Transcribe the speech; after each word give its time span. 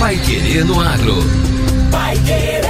Pai 0.00 0.16
Querer 0.16 0.64
no 0.64 0.80
Agro. 0.80 1.16
Pai 1.90 2.16
Querer. 2.20 2.62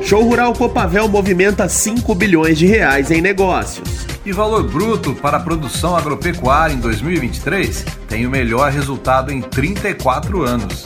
Show 0.09 0.23
Rural 0.23 0.55
Copavel 0.55 1.07
movimenta 1.07 1.69
5 1.69 2.15
bilhões 2.15 2.57
de 2.57 2.65
reais 2.65 3.11
em 3.11 3.21
negócios. 3.21 4.07
E 4.25 4.31
valor 4.31 4.67
bruto 4.67 5.13
para 5.13 5.37
a 5.37 5.39
produção 5.39 5.95
agropecuária 5.95 6.73
em 6.73 6.79
2023 6.79 7.85
tem 8.07 8.25
o 8.25 8.29
melhor 8.31 8.71
resultado 8.71 9.31
em 9.31 9.39
34 9.39 10.41
anos. 10.41 10.81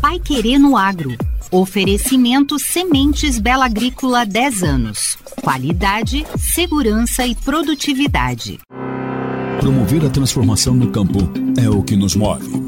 Pai 0.00 0.20
Querer 0.20 0.60
no 0.60 0.76
Agro. 0.76 1.16
Oferecimento 1.50 2.60
Sementes 2.60 3.40
Bela 3.40 3.64
Agrícola 3.64 4.24
10 4.24 4.62
anos. 4.62 5.18
Qualidade, 5.42 6.24
segurança 6.38 7.26
e 7.26 7.34
produtividade. 7.34 8.60
Promover 9.58 10.06
a 10.06 10.10
transformação 10.10 10.74
no 10.74 10.92
campo 10.92 11.28
é 11.60 11.68
o 11.68 11.82
que 11.82 11.96
nos 11.96 12.14
move 12.14 12.67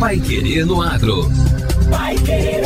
Pai 0.00 0.18
Querer 0.18 0.64
no 0.64 0.80
Agro. 0.80 1.30
Pai 1.90 2.16
Querer. 2.16 2.62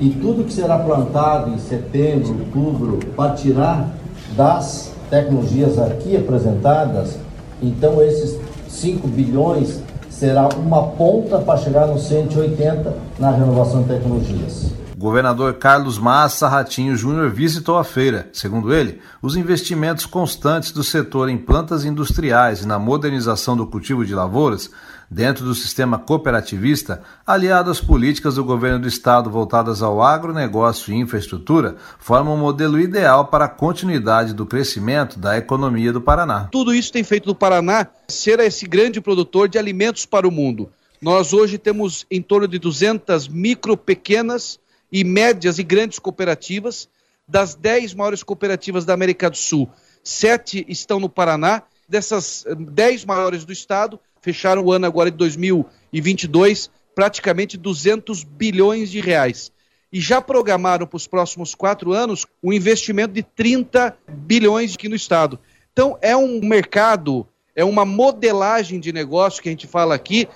e 0.00 0.10
tudo 0.10 0.44
que 0.44 0.52
será 0.52 0.78
plantado 0.78 1.50
em 1.50 1.58
setembro, 1.58 2.36
outubro, 2.40 2.98
partirá 3.16 3.88
das 4.36 4.92
tecnologias 5.10 5.78
aqui 5.78 6.16
apresentadas, 6.16 7.18
então 7.62 8.02
esses 8.02 8.38
5 8.68 9.06
bilhões 9.08 9.80
será 10.10 10.48
uma 10.56 10.82
ponta 10.88 11.38
para 11.38 11.58
chegar 11.58 11.86
nos 11.86 12.04
180 12.04 12.94
na 13.18 13.30
renovação 13.30 13.82
de 13.82 13.88
tecnologias. 13.88 14.72
O 14.94 14.98
governador 14.98 15.54
Carlos 15.54 15.98
Massa 15.98 16.46
Ratinho 16.46 16.96
Júnior 16.96 17.28
visitou 17.28 17.76
a 17.76 17.82
feira. 17.82 18.28
Segundo 18.32 18.72
ele, 18.72 19.00
os 19.20 19.34
investimentos 19.34 20.06
constantes 20.06 20.70
do 20.70 20.84
setor 20.84 21.28
em 21.28 21.36
plantas 21.36 21.84
industriais 21.84 22.62
e 22.62 22.66
na 22.66 22.78
modernização 22.78 23.56
do 23.56 23.66
cultivo 23.66 24.06
de 24.06 24.14
lavouras 24.14 24.70
dentro 25.10 25.44
do 25.44 25.52
sistema 25.52 25.98
cooperativista, 25.98 27.02
aliado 27.26 27.72
às 27.72 27.80
políticas 27.80 28.36
do 28.36 28.44
governo 28.44 28.78
do 28.78 28.86
estado 28.86 29.28
voltadas 29.28 29.82
ao 29.82 30.00
agronegócio 30.00 30.94
e 30.94 30.96
infraestrutura, 30.96 31.74
formam 31.98 32.34
um 32.34 32.38
modelo 32.38 32.78
ideal 32.78 33.26
para 33.26 33.46
a 33.46 33.48
continuidade 33.48 34.32
do 34.32 34.46
crescimento 34.46 35.18
da 35.18 35.36
economia 35.36 35.92
do 35.92 36.00
Paraná. 36.00 36.48
Tudo 36.52 36.72
isso 36.72 36.92
tem 36.92 37.02
feito 37.02 37.26
do 37.26 37.34
Paraná 37.34 37.88
ser 38.06 38.38
esse 38.38 38.64
grande 38.64 39.00
produtor 39.00 39.48
de 39.48 39.58
alimentos 39.58 40.06
para 40.06 40.26
o 40.26 40.30
mundo. 40.30 40.70
Nós 41.02 41.32
hoje 41.32 41.58
temos 41.58 42.06
em 42.08 42.22
torno 42.22 42.46
de 42.46 42.58
200 42.60 43.26
micro, 43.26 43.76
pequenas 43.76 44.58
e 44.94 45.02
médias 45.02 45.58
e 45.58 45.64
grandes 45.64 45.98
cooperativas. 45.98 46.88
Das 47.26 47.56
10 47.56 47.94
maiores 47.94 48.22
cooperativas 48.22 48.84
da 48.84 48.94
América 48.94 49.28
do 49.28 49.36
Sul, 49.36 49.68
sete 50.04 50.64
estão 50.68 51.00
no 51.00 51.08
Paraná. 51.08 51.64
Dessas 51.88 52.46
10 52.56 53.04
maiores 53.04 53.44
do 53.44 53.52
estado, 53.52 53.98
fecharam 54.22 54.62
o 54.62 54.70
ano 54.70 54.86
agora 54.86 55.10
de 55.10 55.16
2022 55.16 56.70
praticamente 56.94 57.56
200 57.56 58.22
bilhões 58.22 58.88
de 58.90 59.00
reais. 59.00 59.50
E 59.92 60.00
já 60.00 60.20
programaram 60.20 60.86
para 60.86 60.96
os 60.96 61.08
próximos 61.08 61.54
quatro 61.54 61.92
anos 61.92 62.24
um 62.42 62.52
investimento 62.52 63.12
de 63.12 63.22
30 63.22 63.96
bilhões 64.08 64.74
aqui 64.74 64.88
no 64.88 64.94
Estado. 64.94 65.40
Então, 65.72 65.98
é 66.00 66.16
um 66.16 66.40
mercado, 66.40 67.26
é 67.54 67.64
uma 67.64 67.84
modelagem 67.84 68.78
de 68.78 68.92
negócio 68.92 69.42
que 69.42 69.48
a 69.48 69.52
gente 69.52 69.66
fala 69.66 69.94
aqui, 69.94 70.28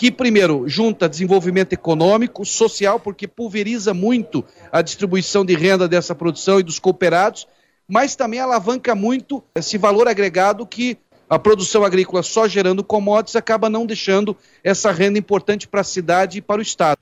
que, 0.00 0.10
primeiro, 0.10 0.66
junta 0.66 1.06
desenvolvimento 1.06 1.74
econômico, 1.74 2.42
social, 2.42 2.98
porque 2.98 3.28
pulveriza 3.28 3.92
muito 3.92 4.42
a 4.72 4.80
distribuição 4.80 5.44
de 5.44 5.54
renda 5.54 5.86
dessa 5.86 6.14
produção 6.14 6.58
e 6.58 6.62
dos 6.62 6.78
cooperados, 6.78 7.46
mas 7.86 8.16
também 8.16 8.40
alavanca 8.40 8.94
muito 8.94 9.44
esse 9.54 9.76
valor 9.76 10.08
agregado 10.08 10.64
que 10.64 10.96
a 11.28 11.38
produção 11.38 11.84
agrícola 11.84 12.22
só 12.22 12.48
gerando 12.48 12.82
commodities 12.82 13.36
acaba 13.36 13.68
não 13.68 13.84
deixando 13.84 14.34
essa 14.64 14.90
renda 14.90 15.18
importante 15.18 15.68
para 15.68 15.82
a 15.82 15.84
cidade 15.84 16.38
e 16.38 16.40
para 16.40 16.60
o 16.60 16.62
Estado. 16.62 16.96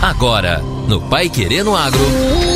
Agora, 0.00 0.60
no 0.86 1.00
Pai 1.08 1.28
Querendo 1.28 1.74
Agro. 1.74 2.55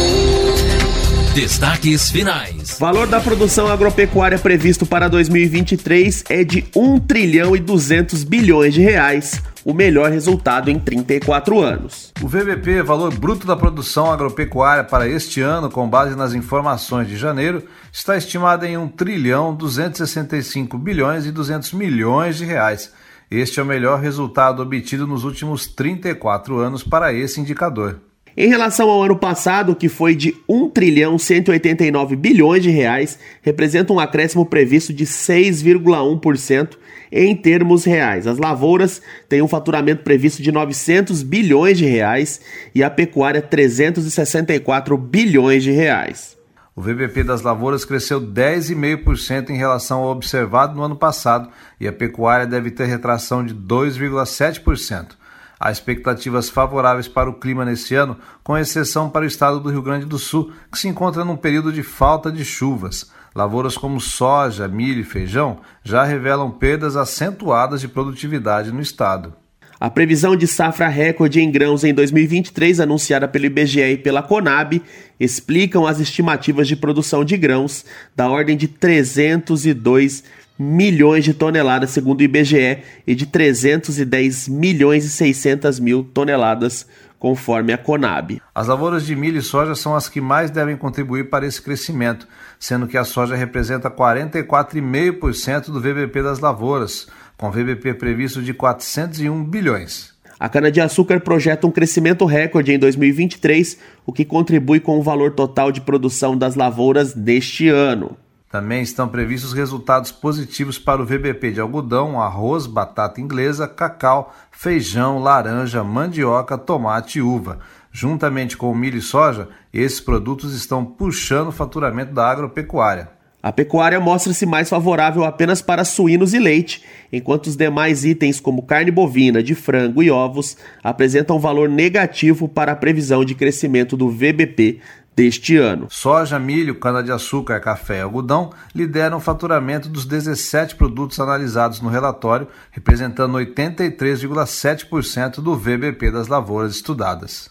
Destaques 1.35 2.11
finais. 2.11 2.77
Valor 2.81 3.07
da 3.07 3.21
produção 3.21 3.69
agropecuária 3.69 4.37
previsto 4.37 4.85
para 4.85 5.09
2023 5.09 6.25
é 6.29 6.43
de 6.43 6.67
1 6.75 6.99
trilhão 6.99 7.55
e 7.55 7.61
200 7.61 8.25
bilhões 8.25 8.75
de 8.75 8.81
reais, 8.81 9.41
o 9.65 9.73
melhor 9.73 10.11
resultado 10.11 10.71
em 10.71 10.79
34 10.81 11.61
anos. 11.61 12.13
O 12.21 12.27
VBP, 12.27 12.83
valor 12.83 13.15
bruto 13.15 13.47
da 13.47 13.57
produção 13.57 14.11
agropecuária 14.11 14.83
para 14.83 15.09
este 15.09 15.41
ano, 15.41 15.71
com 15.71 15.89
base 15.89 16.17
nas 16.17 16.35
informações 16.35 17.07
de 17.07 17.17
janeiro, 17.17 17.63
está 17.93 18.17
estimado 18.17 18.67
em 18.67 18.77
1 18.77 18.89
trilhão 18.89 19.55
265 19.55 20.77
bilhões 20.79 21.27
e 21.27 21.31
200 21.31 21.73
milhões 21.75 22.39
de 22.39 22.45
reais. 22.45 22.93
Este 23.31 23.61
é 23.61 23.63
o 23.63 23.67
melhor 23.67 24.01
resultado 24.01 24.61
obtido 24.61 25.07
nos 25.07 25.23
últimos 25.23 25.69
34 25.69 26.59
anos 26.59 26.83
para 26.83 27.13
esse 27.13 27.41
indicador. 27.41 28.01
Em 28.43 28.49
relação 28.49 28.89
ao 28.89 29.03
ano 29.03 29.19
passado, 29.19 29.77
que 29.77 29.87
foi 29.87 30.15
de 30.15 30.35
1 30.49 30.71
trilhão 30.71 31.19
189 31.19 32.17
bilhões 32.17 32.63
de 32.63 32.71
reais, 32.71 33.19
representa 33.43 33.93
um 33.93 34.01
acréscimo 34.01 34.47
previsto 34.47 34.95
de 34.95 35.05
6,1% 35.05 36.79
em 37.13 37.37
termos 37.37 37.85
reais. 37.85 38.27
As 38.27 38.39
lavouras 38.39 39.03
têm 39.29 39.43
um 39.43 39.47
faturamento 39.47 40.03
previsto 40.03 40.43
de 40.43 40.51
900 40.51 41.23
bilhões 41.23 41.77
de 41.77 41.85
reais 41.85 42.41
e 42.75 42.83
a 42.83 42.89
pecuária 42.89 43.43
364 43.43 44.97
bilhões 44.97 45.63
de 45.63 45.73
reais. 45.73 46.35
O 46.75 46.81
VBP 46.81 47.23
das 47.25 47.43
lavouras 47.43 47.85
cresceu 47.85 48.23
10,5% 48.23 49.51
em 49.51 49.59
relação 49.59 50.01
ao 50.01 50.13
observado 50.13 50.75
no 50.75 50.83
ano 50.83 50.97
passado 50.97 51.51
e 51.79 51.87
a 51.87 51.93
pecuária 51.93 52.47
deve 52.47 52.71
ter 52.71 52.87
retração 52.87 53.45
de 53.45 53.55
2,7%. 53.55 55.20
Há 55.63 55.71
expectativas 55.71 56.49
favoráveis 56.49 57.07
para 57.07 57.29
o 57.29 57.35
clima 57.35 57.67
neste 57.67 57.95
ano, 57.95 58.17
com 58.43 58.57
exceção 58.57 59.11
para 59.11 59.25
o 59.25 59.29
estado 59.29 59.61
do 59.61 59.69
Rio 59.69 59.83
Grande 59.83 60.07
do 60.07 60.19
Sul, 60.19 60.51
que 60.73 60.79
se 60.79 60.89
encontra 60.89 61.23
num 61.23 61.37
período 61.37 61.71
de 61.71 61.83
falta 61.83 62.33
de 62.33 62.47
chuvas. 62.47 63.11
Lavouras 63.35 63.77
como 63.77 64.01
soja, 64.01 64.67
milho 64.67 65.01
e 65.01 65.05
feijão 65.05 65.59
já 65.85 66.03
revelam 66.03 66.51
perdas 66.51 66.97
acentuadas 66.97 67.83
de 67.83 67.89
produtividade 67.89 68.73
no 68.73 68.81
estado. 68.81 69.35
A 69.79 69.89
previsão 69.89 70.37
de 70.37 70.47
safra 70.47 70.89
recorde 70.89 71.41
em 71.41 71.51
grãos 71.51 71.85
em 71.85 71.95
2023, 71.95 72.81
anunciada 72.81 73.27
pelo 73.27 73.47
IBGE 73.47 73.81
e 73.81 73.97
pela 73.97 74.23
Conab, 74.23 74.83
explicam 75.19 75.87
as 75.87 75.99
estimativas 75.99 76.69
de 76.69 76.77
produção 76.77 77.25
de 77.25 77.35
grãos 77.37 77.85
da 78.15 78.29
ordem 78.29 78.59
de 78.59 78.69
302 78.69 80.23
milhões 80.63 81.25
de 81.25 81.33
toneladas, 81.33 81.89
segundo 81.89 82.21
o 82.21 82.23
IBGE, 82.23 82.81
e 83.07 83.15
de 83.15 83.25
310 83.25 84.47
milhões 84.47 85.07
e 85.07 85.09
600 85.09 85.81
mil 85.81 86.05
toneladas, 86.05 86.87
conforme 87.19 87.73
a 87.73 87.79
Conab. 87.79 88.43
As 88.55 88.67
lavouras 88.67 89.07
de 89.07 89.17
milho 89.17 89.39
e 89.39 89.43
soja 89.43 89.75
são 89.75 89.95
as 89.95 90.07
que 90.07 90.21
mais 90.21 90.51
devem 90.51 90.77
contribuir 90.77 91.31
para 91.31 91.47
esse 91.47 91.63
crescimento, 91.63 92.29
sendo 92.59 92.87
que 92.87 92.99
a 92.99 93.05
soja 93.05 93.35
representa 93.35 93.91
44,5% 93.91 95.71
do 95.71 95.81
VBP 95.81 96.23
das 96.23 96.41
lavouras 96.41 97.09
com 97.39 97.51
VBP 97.51 97.95
previsto 97.95 98.43
de 98.43 98.53
401 98.53 99.43
bilhões. 99.45 100.13
A 100.39 100.47
cana-de-açúcar 100.47 101.21
projeta 101.21 101.67
um 101.67 101.71
crescimento 101.71 102.27
recorde 102.27 102.73
em 102.73 102.79
2023, 102.79 103.79
o 104.05 104.13
que 104.13 104.27
contribui 104.27 104.79
com 104.79 104.99
o 104.99 105.03
valor 105.03 105.33
total 105.33 105.73
de 105.73 105.81
produção 105.81 106.37
das 106.37 106.55
lavouras 106.55 107.15
deste 107.15 107.69
ano. 107.69 108.15
Também 108.51 108.83
estão 108.83 109.07
previstos 109.07 109.53
resultados 109.53 110.11
positivos 110.11 110.77
para 110.77 111.01
o 111.01 111.07
VBP 111.07 111.53
de 111.53 111.61
algodão, 111.61 112.21
arroz, 112.21 112.67
batata 112.67 113.21
inglesa, 113.21 113.69
cacau, 113.69 114.35
feijão, 114.51 115.21
laranja, 115.21 115.85
mandioca, 115.85 116.59
tomate 116.59 117.21
e 117.21 117.23
uva. 117.23 117.61
Juntamente 117.93 118.57
com 118.57 118.69
o 118.69 118.75
milho 118.75 118.99
e 118.99 119.03
soja, 119.03 119.49
esses 119.73 120.01
produtos 120.01 120.53
estão 120.53 120.85
puxando 120.85 121.49
o 121.49 121.53
faturamento 121.53 122.13
da 122.13 122.29
agropecuária. 122.29 123.21
A 123.43 123.51
pecuária 123.51 123.99
mostra-se 123.99 124.45
mais 124.45 124.69
favorável 124.69 125.25
apenas 125.25 125.63
para 125.63 125.83
suínos 125.83 126.35
e 126.35 126.39
leite, 126.39 126.85
enquanto 127.11 127.47
os 127.47 127.57
demais 127.57 128.05
itens, 128.05 128.39
como 128.39 128.63
carne 128.63 128.91
bovina, 128.91 129.43
de 129.43 129.55
frango 129.55 130.03
e 130.03 130.11
ovos, 130.11 130.59
apresentam 130.85 131.39
valor 131.41 131.67
negativo 131.67 132.47
para 132.47 132.73
a 132.73 132.77
previsão 132.77 133.25
de 133.25 133.35
crescimento 133.35 133.97
do 133.97 134.11
VBP 134.11 134.81
deste 135.21 135.59
ano. 135.59 135.87
Soja, 135.91 136.39
milho, 136.39 136.77
cana-de-açúcar, 136.77 137.61
café 137.61 137.99
e 137.99 138.01
algodão 138.01 138.49
lideram 138.75 139.19
o 139.19 139.21
faturamento 139.21 139.87
dos 139.87 140.07
17 140.07 140.77
produtos 140.77 141.21
analisados 141.21 141.83
no 141.83 141.91
relatório, 141.91 142.49
representando 142.71 143.37
83,7% 143.37 145.43
do 145.43 145.55
VBP 145.55 146.11
das 146.11 146.27
lavouras 146.27 146.75
estudadas. 146.75 147.51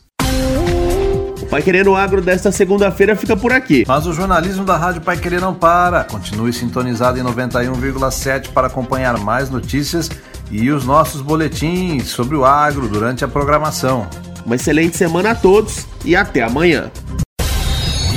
Pai 1.52 1.62
Querer 1.62 1.86
no 1.86 1.96
Agro 1.96 2.22
desta 2.22 2.52
segunda-feira 2.52 3.16
fica 3.16 3.38
por 3.38 3.52
aqui. 3.52 3.86
Mas 3.88 4.08
o 4.08 4.14
jornalismo 4.14 4.66
da 4.66 4.76
Rádio 4.76 5.02
Pai 5.02 5.18
Querer 5.18 5.42
não 5.42 5.54
para. 5.54 6.04
Continue 6.04 6.52
sintonizado 6.52 7.20
em 7.20 7.24
91,7 7.24 8.50
para 8.50 8.68
acompanhar 8.68 9.18
mais 9.20 9.50
notícias 9.50 10.10
e 10.52 10.72
os 10.72 10.86
nossos 10.86 11.22
boletins 11.22 12.08
sobre 12.08 12.36
o 12.36 12.46
agro 12.46 12.88
durante 12.88 13.24
a 13.24 13.28
programação. 13.28 14.08
Uma 14.46 14.56
excelente 14.56 14.98
semana 14.98 15.32
a 15.32 15.36
todos 15.36 15.86
e 16.04 16.16
até 16.16 16.42
amanhã. 16.42 16.90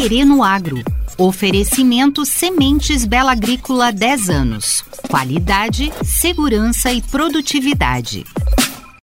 Querer 0.00 0.24
no 0.24 0.42
Agro. 0.42 0.82
Oferecimento 1.18 2.24
Sementes 2.24 3.04
Bela 3.04 3.32
Agrícola 3.32 3.92
10 3.92 4.30
anos. 4.30 4.82
Qualidade, 5.06 5.92
segurança 6.02 6.90
e 6.90 7.02
produtividade. 7.02 8.24